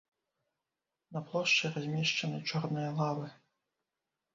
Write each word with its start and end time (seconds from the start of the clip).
На 1.19 1.23
плошчы 1.29 1.65
размешчаны 1.77 2.43
чорныя 2.49 2.89
лавы. 3.01 3.27